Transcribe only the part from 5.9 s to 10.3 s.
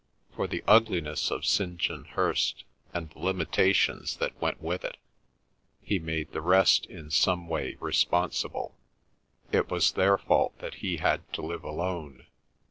made the rest in some way responsible. It was their